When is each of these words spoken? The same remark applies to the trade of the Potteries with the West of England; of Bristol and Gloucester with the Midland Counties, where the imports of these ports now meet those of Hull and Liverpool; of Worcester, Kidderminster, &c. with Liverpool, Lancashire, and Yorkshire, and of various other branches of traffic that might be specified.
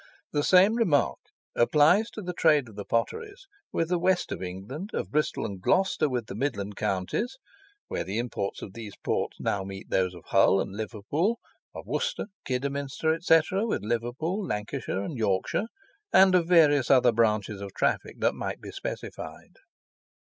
The 0.31 0.43
same 0.43 0.77
remark 0.77 1.19
applies 1.55 2.09
to 2.15 2.23
the 2.23 2.33
trade 2.33 2.67
of 2.67 2.75
the 2.75 2.85
Potteries 2.85 3.45
with 3.71 3.89
the 3.89 3.99
West 3.99 4.31
of 4.31 4.41
England; 4.41 4.89
of 4.95 5.11
Bristol 5.11 5.45
and 5.45 5.61
Gloucester 5.61 6.09
with 6.09 6.25
the 6.25 6.33
Midland 6.33 6.75
Counties, 6.75 7.37
where 7.87 8.03
the 8.03 8.17
imports 8.17 8.63
of 8.63 8.73
these 8.73 8.95
ports 9.03 9.39
now 9.39 9.63
meet 9.63 9.91
those 9.91 10.15
of 10.15 10.23
Hull 10.29 10.59
and 10.59 10.75
Liverpool; 10.75 11.37
of 11.75 11.85
Worcester, 11.85 12.25
Kidderminster, 12.45 13.15
&c. 13.21 13.41
with 13.51 13.83
Liverpool, 13.83 14.43
Lancashire, 14.43 15.03
and 15.03 15.19
Yorkshire, 15.19 15.67
and 16.11 16.33
of 16.33 16.47
various 16.47 16.89
other 16.89 17.11
branches 17.11 17.61
of 17.61 17.71
traffic 17.75 18.15
that 18.21 18.33
might 18.33 18.59
be 18.59 18.71
specified. 18.71 19.53